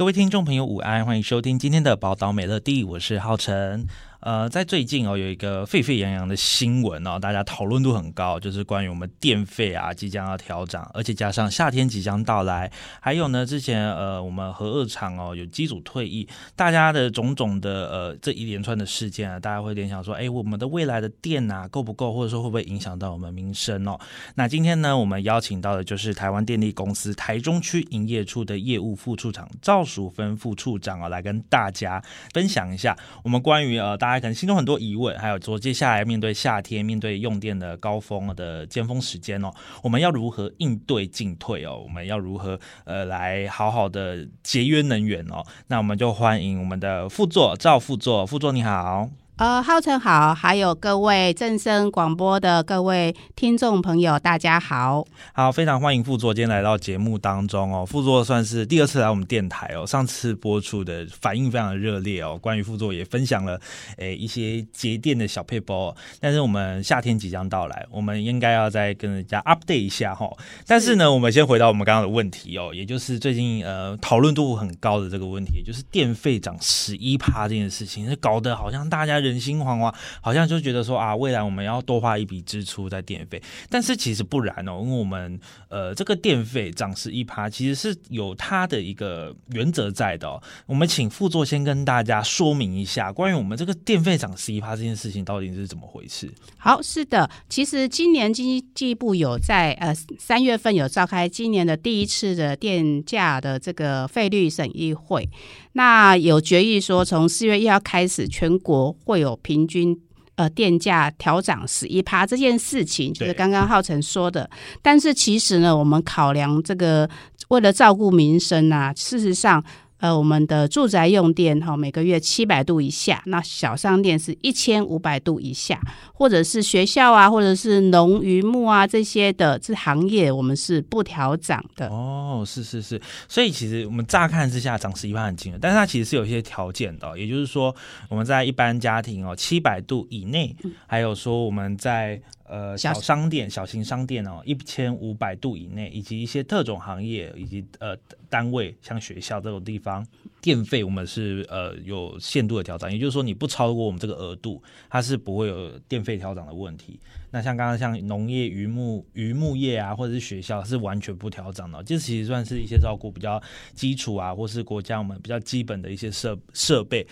[0.00, 3.86] 各位听众朋友，午安，欢迎收听今天的《宝岛美乐蒂》，我是浩辰。
[4.20, 12.70] 呃，在最近哦，有一个沸沸扬扬的新闻哦，大家讨论度很高，就是关于我们电费啊即将要调涨，而且加上夏天即将到来，
[13.00, 23.98] 还有呢，之前呃我们核二厂哦有机组退役，大家的种种的呃这一连串的事件啊，大家会联想说，哎，我们的未来的电啊够不够，或者说会不会影响到我们民生哦？
[24.34, 32.94] 那今天呢，我们邀请到的就是台湾电力公司台中区营业处的业务副处长赵淑芬副处长哦，来跟大家分享一下
[33.24, 34.09] 我们关于呃大。
[34.10, 39.52] 大家可能心中很多疑问，还有说接下来面对夏天、面对用电的高峰的尖峰时间哦，
[39.84, 41.80] 我们要如何应对进退哦？
[41.80, 45.44] 我们要如何呃来好好的节约能源哦？
[45.68, 49.08] 那我们就欢迎我们的副座赵副座，副座你好。
[49.40, 55.02] 呃，浩辰好，还有各位正声广播的各位听众朋友，大家好，
[55.32, 57.86] 好，非常欢迎副座今天来到节目当中哦。
[57.86, 62.38] 副座算是第二次来我们电台哦，上次播出的反应非常的热烈哦。
[62.38, 63.58] 关于副座也分享了
[63.96, 70.30] 诶一些节电的小撇步，但是我们夏天即将到来，我们应该要再跟人家 update 一下哈。
[70.66, 79.29] 但是呢，我们先回到我们刚刚的问题哦，也就是最近呃讨论度很高的这个问题，也就是电费涨十一趴这件事情，是搞得好像大家人。
[79.30, 85.38] 人心惶惶，好像就觉得说啊，未来我们要多花一笔支出在电费，但是其实不然哦，因为我们
[85.68, 90.40] 呃这个电费涨十一趴，其实是有它的一个原则在的。
[90.66, 96.30] 我们请副座先跟大家说明一下，关于我们这个电费涨十一趴这件事情到底是怎么回事？
[96.58, 105.28] 好，是的，其实今年经济部有在呃三月份有召开今年的第一次的电价的这个费率审议会。
[105.72, 109.98] 那有决议说，从四月一号开始，全国会有平均
[110.36, 114.48] 呃电价调涨十一趴这件事情，就是刚刚浩辰说的。
[114.82, 117.08] 但是其实呢，我们考量这个
[117.48, 119.64] 为了照顾民生啊，事实上。
[120.00, 125.80] 呃，我们的住宅用电哈，每个月七百度以下，那小商店是一千五百度以下，
[126.12, 131.88] 或者是学校啊，或者是农渔牧啊这些的这行业，我们是不调涨的。
[131.88, 137.74] 哦，是是是，所以其实我们乍看之下涨十一万很惊人，但是它其实是有一些条件的，也就是说
[138.08, 140.56] 我们在一般家庭哦七百度以内，
[140.86, 142.20] 还有说我们在。
[142.50, 147.96] 呃，小商店、小型商店哦，一千五百度以内，以及一些特种行业以及呃
[148.28, 150.04] 单位，像学校这种地方，
[150.40, 156.98] 电费我们是呃有限度的调整，也就是说你不超过我们这个额度，它是不会有电费调整的问题。
[157.30, 163.40] 那像刚刚像农业、渔牧、渔牧业啊，或者是学校是完全不调整的，这其实算是一些照顾比较
[163.74, 167.06] 基础啊，或是国家我们比较基本的一些设设备。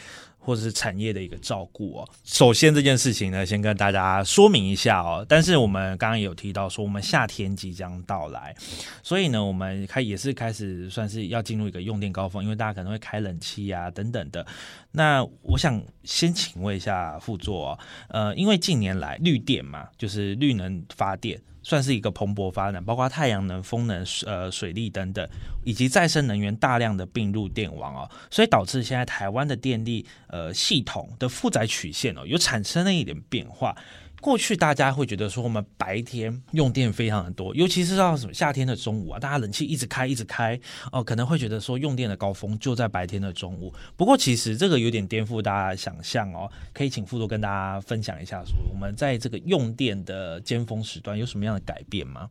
[0.49, 2.09] 或者是产业的一个照顾哦。
[2.25, 5.23] 首先这件事情呢，先跟大家说明一下哦。
[5.29, 8.57] 但是我们刚刚也有提到说，我们夏天即将到来，
[9.03, 14.47] 所以呢，我们开也是开始算是要进入一个用电高峰，因为大家可能会开冷气啊等等的。
[14.91, 17.79] 那我想先请问一下副座哦，
[18.09, 21.39] 呃，因为近年来绿电嘛，就是绿能发电。
[21.63, 25.29] 算是一个蓬勃发展，包括太阳能、风能、呃水利等等，
[25.65, 33.77] 以及再生能源大量的并入电网哦，所以导致现在台湾的电力呃系统的负载曲线哦，有产生了一点变化。
[34.21, 40.59] 过去大家会觉得说，我们白天用电非常的多，尤其是到什么夏天的中午啊，大家冷气一直开一直开
[40.93, 43.73] 哦、可能会觉得说用电的高峰就在白天的中午。
[43.97, 52.29] 不过其实这个有点颠覆大家想象哦，可以请副座跟大家分享一下，说我们在这个用电的尖峰时段有什么样的改变吗？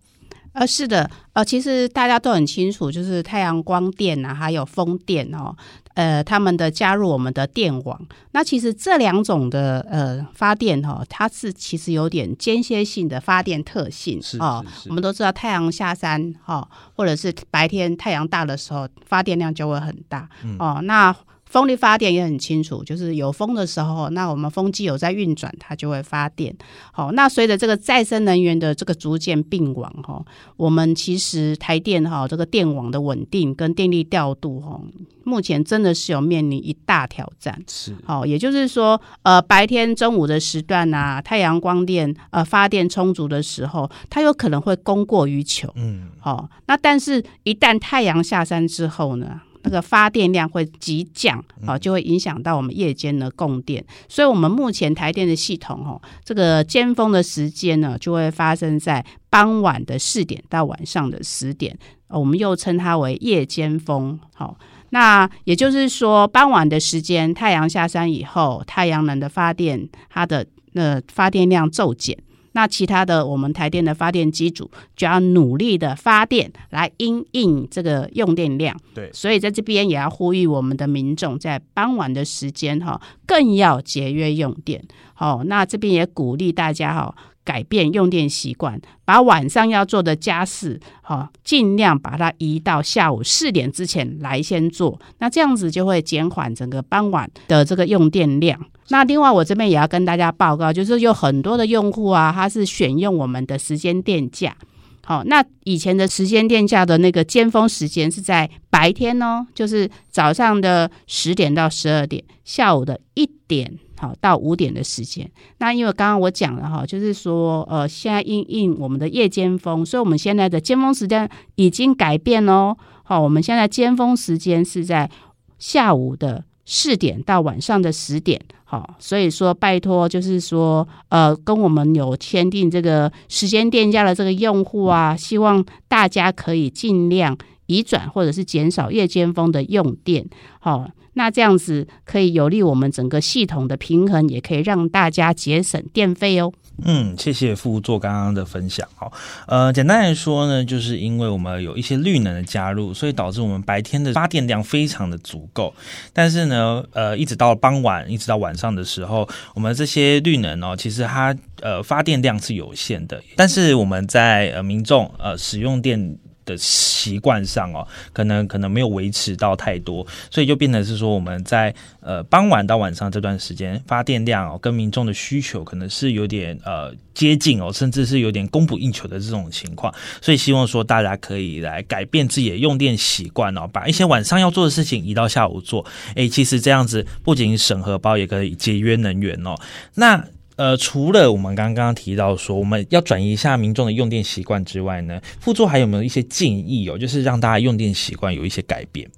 [0.53, 5.56] 呃，是的，呃，其实大家都很清楚，就是太阳光电啊，还有风电哦，
[5.94, 8.00] 呃，他们的加入我们的电网，
[8.31, 14.66] 那其实这两种的呃发电哈、哦，它是其实有点间歇性的发电特性哦。
[14.89, 20.80] 我们都知道太阳下山哈、哦，或者是白天太阳大的时候，发电量就会很大、嗯、哦。
[20.83, 21.16] 那
[21.50, 26.56] 风力发电也很清楚，就是有风的时候，那我们风机有在运转，它就会发电。
[26.92, 30.24] 好，那随着这个再生能源的这个逐渐并网哈，
[30.58, 34.80] 我们其实台电哈这个电网的稳定跟电力调度哈，
[35.24, 37.62] 目前真的是有面临一大挑战。
[37.68, 45.72] 是，好，也就是说，呃，白天中午的时段啊，太阳光电呃发电充足的时候，它有可能会供过于求。
[45.76, 49.42] 嗯，好，那但是一旦太阳下山之后呢？
[49.68, 53.84] 那个发电量会急降，啊，就会影响到我们夜间的供电。
[54.08, 61.78] 所以，我们目前台电的系统，哦，这个尖峰的时间呢，就会发生在傍晚的四点到晚上的十点，
[62.08, 64.18] 我们又称它为夜间峰。
[64.34, 64.58] 好，
[64.92, 72.18] 那也就是说，傍晚的时间，太阳下山以后，太阳能的发电，它的呃发电量骤减。
[72.57, 78.75] 那其他的，我们台电的发电机组就要努力的发电来因应这个用电量。
[78.95, 84.83] 对，所以在这边也要呼吁我们的民众在傍晚的时间哈，更要节约用电。
[85.13, 87.15] 好，那这边也鼓励大家哈。
[87.48, 95.00] 改变用电习惯，把晚上要做的家事，哈，尽量把它移到下午四点之前来先做。
[95.19, 98.60] 那这样子就会减缓整个傍晚的这个用电量。
[98.89, 104.56] 那另外，我这边也要跟大家报告，就是有很多的用户啊，他是选用我们的时间电价。
[105.04, 113.80] 好，那以前的时间电价的那个尖峰时间是在白天哦，就是早上的十点到十二点，下午的一点。
[114.00, 115.28] 好，到五点的时间。
[115.57, 122.78] 那因为刚刚我讲了哈，就是说，呃，现在因应我们的夜间峰，所以我们现在的尖峰时间已经改变哦。
[123.01, 125.10] 好，我们现在尖峰时间是在
[125.57, 128.40] 下午的四点到晚上的十点。
[128.64, 137.36] 好，所以说拜托，就是说，呃，跟我们有签订这个时间电价的这个用户啊，希望大家可以尽量
[137.66, 140.24] 移转或者是减少夜间峰的用电。
[140.60, 140.88] 好。
[141.14, 146.54] 那这样子可以有利我们整个系统的平衡，也可以让大家节省电费哦。
[146.85, 148.88] 嗯，谢谢副座刚刚的分享。
[148.95, 149.12] 好，
[149.47, 155.74] 呃，简单来说呢，就是因为我们有一些绿能的加入，所以导致我们白天的发电量非常的足够。
[156.13, 163.21] 但是呢，呃，一直到傍晚，一直到晚上的时候，我们这些绿能哦，其实它呃发电量是有限的。
[163.35, 166.18] 但是我们在呃民众呃使用电
[166.48, 171.72] 的习惯上哦，可能可能没有维持到太多，所以就变成是说我们在
[172.02, 185.86] 呃傍晚到晚上这段时间发电量哦，跟民众的需求可能是有点呃接近哦，甚至是有点供不应求的这种情况，所以希望说大家可以来改变自己的用电习惯哦，把一些晚上要做的事情移到下午做，
[186.16, 189.56] 诶，其实这样子不仅省荷包，也可以节约能源哦。
[189.96, 190.24] 那
[190.57, 196.98] 呃，除了我们刚刚提到说我们要转移一下民众的用电习惯之外呢，副座还有没有一些建议哦？
[196.98, 199.09] 就是让大家用电习惯有一些改变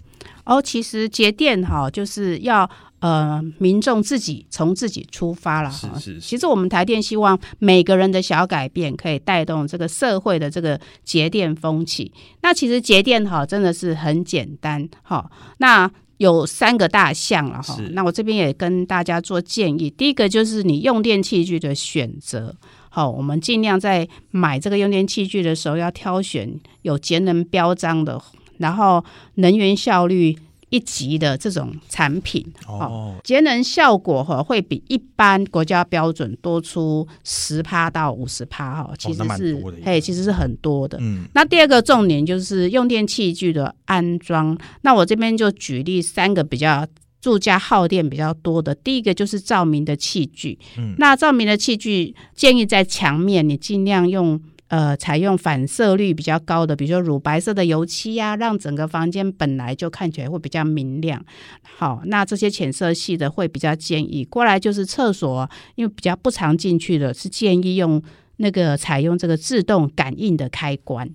[0.43, 0.61] 哦。
[0.61, 2.69] 其实节电哈，就是要
[2.99, 5.91] 呃民众自己从自己出发了哈。
[5.95, 6.19] 是是是。
[6.19, 12.11] 其实我们台电希望每个人的小改变可以带动这个社会的这个节电风气。
[12.41, 15.31] 那其实节电哈真的是很简单哈。
[15.59, 15.89] 那
[16.19, 19.89] 有三个大项了哈，那我这边也跟大家做建议。
[19.89, 22.53] 第一个就是你用电器具的选择，
[22.89, 28.21] 好，我们尽量在买这个用电器具的时候要挑选有节能标章的，
[28.57, 29.03] 然后
[29.35, 30.37] 能源效率
[30.69, 40.97] 一级的这种产品哦，节能效果哈会比一般国家标准多出十趴到五十趴哈，其实是嘿，其实是很多的。
[41.01, 44.57] 嗯，那第二个重点就是用电器具的安装。
[44.81, 46.85] 那我这边就举例三个比较
[47.19, 50.59] 住家耗电比较多的，第一个就是照明的器具。
[50.77, 54.39] 嗯，那照明的器具建议在墙面，你尽量用。
[54.69, 61.23] 呃，采用反射率比较高的，比如说乳白色的油漆呀、啊，让整个房间本来就看起来会比较明亮。
[61.61, 64.23] 好，那这些浅色系的会比较建议。
[64.23, 68.01] 过来就是厕所，因为比较不常进去的，是建议用
[68.37, 71.09] 那个采用这个自动感应的开关。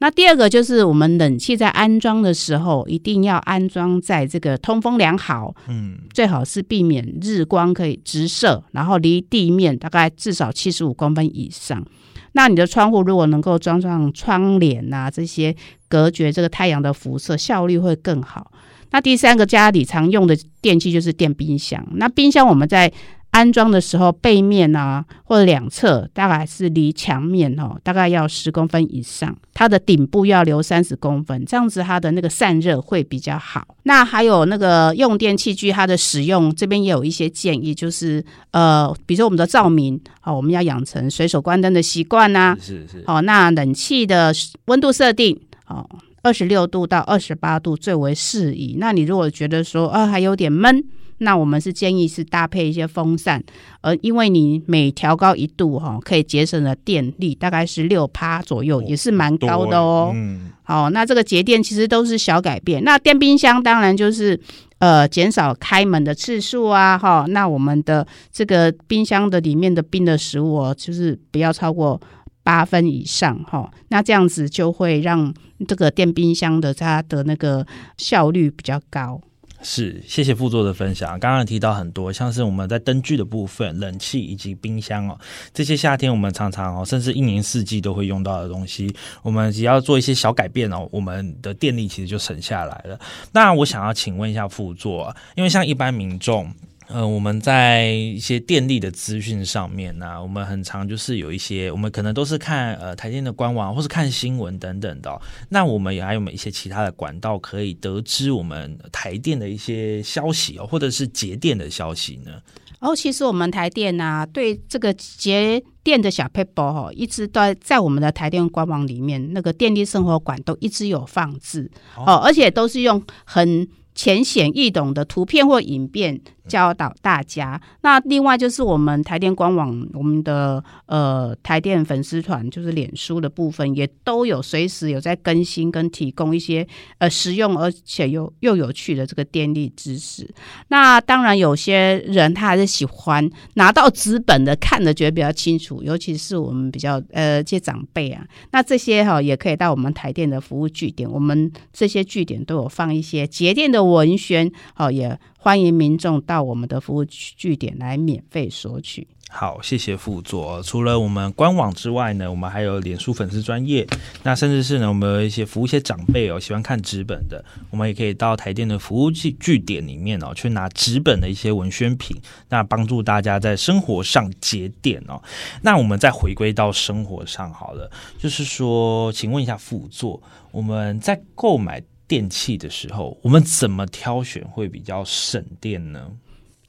[0.00, 11.84] 那第二个就是我们冷气在安装的时候，一定要安装在这个通风良好，嗯，最好是避免日光可以直射，然后离地面大概至少七十五公分以上。
[12.32, 15.54] 那你的窗户如果能够装上窗帘啊，这些
[15.88, 18.52] 隔绝这个太阳的辐射，效率会更好。
[18.90, 21.86] 那第三个家里常用的电器就是电冰箱。
[21.92, 22.92] 那冰箱我们在
[23.30, 33.76] 安装的时候，背面啊或者两侧大概是离墙面哦，大概要十公分以上，它的顶部要留三十公分，这样子它的那个散热会比较好。
[33.82, 42.56] 那还有那个用电器具它的使用，这边也有一些建议，就是呃，比如说我们的照明，好，我们要养成随手关灯的习惯呐。
[42.58, 43.04] 是是。
[43.06, 44.32] 哦，那冷气的
[44.64, 45.86] 温度设定，好，
[46.28, 48.76] 二十六度到二十八度最为适宜。
[48.78, 50.84] 那你如果觉得说啊还有点闷。
[51.20, 53.42] 那我们是建议是搭配一些风扇，
[53.80, 60.12] 呃因为你每调高一度哈，可以节省的电力大概是六趴左右，也是蛮高的哦。
[60.14, 62.84] 嗯，好，那这个节电其实都是小改变。
[62.84, 64.38] 那电冰箱当然就是
[64.78, 67.24] 呃减少开门的次数啊，哈。
[67.28, 72.00] 那我们的这个冰箱的里面的冰的食物哦，就是不要超过。
[72.48, 75.34] 八分以上哈，那这样子就会让
[75.66, 77.66] 这个电冰箱的它的那个
[77.98, 79.20] 效率比较高。
[79.60, 81.20] 是，谢谢副座的分享。
[81.20, 85.18] 刚刚提到很多，像是我们在灯具的部分、冷气以及冰箱哦，
[85.52, 88.90] 这些夏天我们常常哦，甚至一年四季都会用到的东西，
[89.22, 92.98] 我们只要做一些小改变哦，我们的电力其实就省下来了。
[93.32, 96.50] 那我想要请问一下副座，因为像一般民众。
[96.88, 105.20] 呃，我们在一些电力的资讯上面呢、啊，我们很常就是有一些，我们可能都是看呃台电的官网，或是看新闻等等的、哦。
[105.50, 112.40] 那我们也还有没有一些其他的管道可以得知我们台电的一些消息哦，或者是节电的消息呢？
[112.80, 126.18] 哦，其实我们台电啊，对这个节电的小 paper 哈，一直都在我们的台电官网里面，那个电力生活馆都一直有放置哦，哦，而且都是用很浅显易懂的图片或影片。
[126.48, 127.60] 教导大家。
[127.82, 136.66] 那另外就是我们台电官网，我们的呃台电粉丝团，就是脸书的部分，也都有随时有在更新跟提供一些
[136.98, 140.28] 呃实用而且又又有趣的这个电力知识。
[140.68, 148.24] 那当然有些人他还是喜欢拿到纸本的看的，觉得比较清楚，尤其是我们比较呃这些长辈啊。
[148.52, 155.18] 那这些哈也可以到我们台电的服务据点，我们这些据点都有放一些节电的文宣，好也。
[155.40, 159.06] 欢迎民众到我们的服务据点来免费索取。
[159.30, 160.60] 好，谢谢副座。
[160.62, 163.86] 除了我们官网之外呢，我们还有脸书粉丝专业。
[164.24, 172.16] 那甚至是呢，我们有一些服务一些长辈哦，喜欢看纸本的，我们也可以到台电的服务据据点里面哦，去拿纸本的一些文宣品，
[172.48, 175.22] 那帮助大家在生活上节点哦。
[175.62, 181.82] 那我们再回归到生活上好了，就是说，请问一下副座，我们在购买。
[182.08, 186.10] 电器的时候，我们怎么挑选会比较省电呢？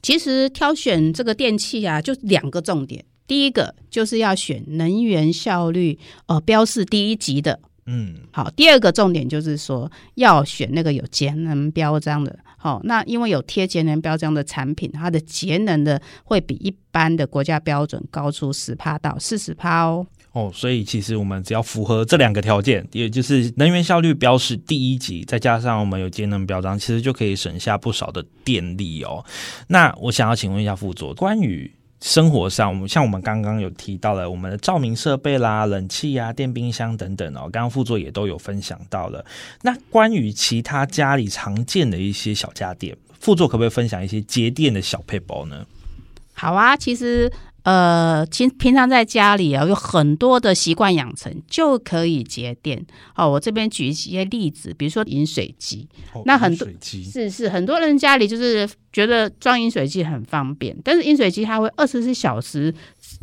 [0.02, 3.04] 其实挑选这个电器啊，就两个重点。
[3.26, 8.50] 第一个就是要选能源效率呃标示第一级的，嗯，好。
[8.50, 12.80] 第二个重点就是说要选那个有节能标章的，好。
[12.84, 20.06] 那因为有贴节能标章的产品，它的节能的会比一般的国家标准高出十帕到四十帕哦。
[20.32, 29.24] 哦，所以其实我们只要符合这两个条件，也就是能源效率标示第一级，再加上我们有节能标章，其实就可以省下不少的电力哦。
[29.66, 31.68] 那我想要请问一下副座，关于
[32.00, 39.24] 生活上，我们像我们刚刚有提到了我们的照明设备啦、冷气啊、电冰箱等等哦，刚刚副座也都有分享到了。
[39.62, 45.66] 那关于其他家里常见的一些小家电，副座可不可以分享一些节电的小配包呢？
[46.34, 47.28] 好啊，其实。
[47.62, 52.84] 呃，其实平常在家里啊，有很多的习惯养成就可以节电。
[53.12, 62.74] 好，我这边举一些例子，比如说饮水机，哦、那很多是是很多人家里就是觉得装饮水机很方便，但是饮水机它会二十四小时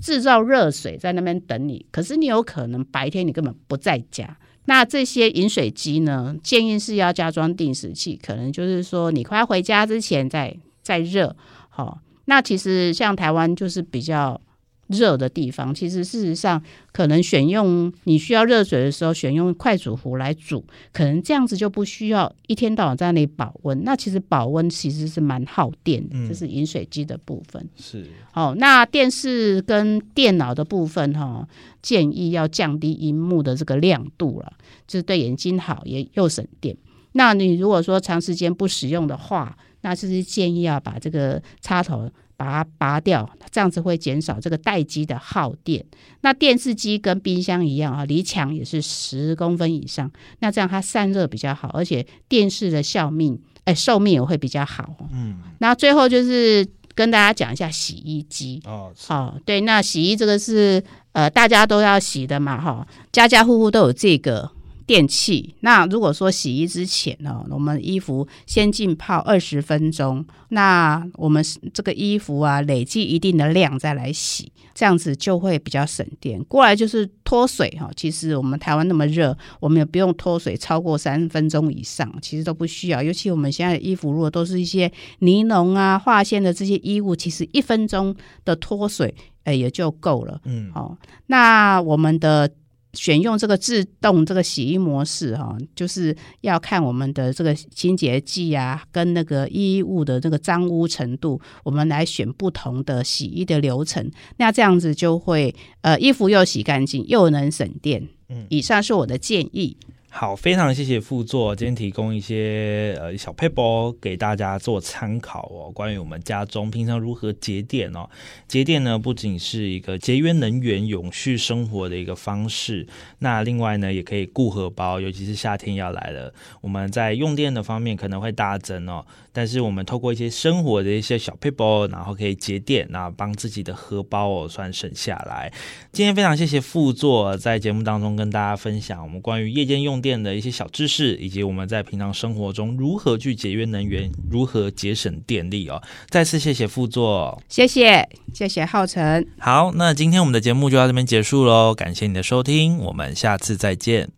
[0.03, 4.37] 制造热水在那边等你，可是你有可能白天你根本不在家。
[4.65, 11.35] 那这些饮水机呢，建议是要加装定时器，可能就是说你快回家之前再再热，
[11.69, 11.99] 好。
[12.27, 14.39] 那其实像台湾就是比较
[14.87, 16.61] 热的地方，其实事实上
[16.93, 23.83] 可能选用你需要热水的时候，选用快煮壶来煮，可能这样子就不需要一天到晚在那里保温。
[23.83, 27.67] 那其实保温其实是蛮耗电的，这是饮水机的部分。
[27.75, 28.05] 是。
[28.33, 31.45] 哦，那电视跟电脑的部分哈，
[31.81, 34.53] 建议要降低荧幕的这个亮度了，
[34.87, 36.77] 就是对眼睛好也又省电。
[37.11, 45.83] 那你如果说长时间不使用的话，那就是建议要把这个插头把它拔掉，这样子会减少这个待机的耗电。
[46.21, 54.95] 那电视机跟冰箱一样啊，离墙也是十公分以上，那这样它散热比较好，而且电视的效命哎寿命也会比较好。
[55.11, 64.51] 嗯，那最后就是跟大家讲一下洗衣机哦，好，对，那洗衣这个是呃大家都要洗的嘛，哈，家家户户都有这个。
[64.87, 76.41] 电器，那如果说洗衣之前呢，我们衣服先浸泡二十分钟，那我们这个衣服啊累积一定的量再来洗，这样子就会比较省电。
[76.45, 83.03] 过来就是脱水哈，其实我们台湾那么热，我们也不用脱水超过三分钟以上，其实都不需要。
[83.03, 84.89] 尤其我们现在的衣服如果都是一些
[85.19, 88.15] 尼龙啊、化纤的这些衣物，其实一分钟
[88.45, 89.13] 的脱水
[89.43, 90.39] 诶也就够了。
[90.45, 92.49] 嗯，好，那我们的。
[92.97, 104.11] 选用这个自动这个洗衣模式哈，就是要看我们的这个清洁剂啊，跟那个衣物的这个脏污程度，我们来选不同的洗衣的流程。
[104.37, 108.05] 那这样子就会呃，衣服又洗干净，又能省电。
[108.29, 109.77] 嗯，以上是我的建议。
[110.19, 115.69] 好，非常谢谢副座今天提供一些呃小撇步给大家做参考哦。
[115.71, 118.09] 关于我们家中平常如何节电哦，
[118.47, 122.87] 节电呢不仅是一个节约能源、永续生活的一个方式，
[123.19, 129.05] 那另外呢也可以顾荷包，尤其是夏天要来了，我们在用电的方面可能会大增哦。
[129.31, 135.53] 但是我们透过一些生活的一些小撇步，然后可以节电，然后帮自己的荷包哦算省下来。
[135.91, 145.83] 今天非常谢谢副座在节目当中跟大家分享我们关于夜间用电电的一些小知识，以及我们在平常生活中如何去节约能源，如何节省电力哦。
[146.09, 149.27] 再次谢谢副座，谢谢谢谢浩辰。
[149.37, 154.09] 好，那今天我们的节目就到这边结束喽，感谢你的收听，我们下次再见。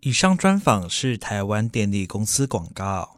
[0.00, 3.14] 以上专访是台湾电力公司广告。